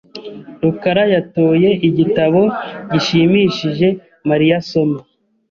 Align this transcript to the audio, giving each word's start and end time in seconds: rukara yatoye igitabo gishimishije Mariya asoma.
rukara 0.61 1.03
yatoye 1.13 1.69
igitabo 1.87 2.41
gishimishije 2.91 3.87
Mariya 4.29 4.55
asoma. 4.61 4.97